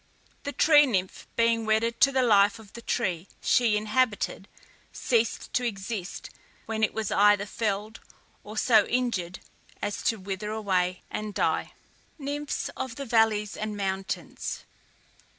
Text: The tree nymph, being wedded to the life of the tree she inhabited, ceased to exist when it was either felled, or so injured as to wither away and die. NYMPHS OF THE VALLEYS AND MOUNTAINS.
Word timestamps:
The 0.45 0.51
tree 0.51 0.87
nymph, 0.87 1.27
being 1.35 1.63
wedded 1.63 2.01
to 2.01 2.11
the 2.11 2.23
life 2.23 2.57
of 2.57 2.73
the 2.73 2.81
tree 2.81 3.27
she 3.39 3.77
inhabited, 3.77 4.47
ceased 4.91 5.53
to 5.53 5.63
exist 5.63 6.31
when 6.65 6.83
it 6.83 6.95
was 6.95 7.11
either 7.11 7.45
felled, 7.45 7.99
or 8.43 8.57
so 8.57 8.87
injured 8.87 9.41
as 9.79 10.01
to 10.05 10.17
wither 10.19 10.49
away 10.49 11.03
and 11.11 11.35
die. 11.35 11.73
NYMPHS 12.19 12.71
OF 12.75 12.95
THE 12.95 13.05
VALLEYS 13.05 13.55
AND 13.55 13.77
MOUNTAINS. 13.77 14.63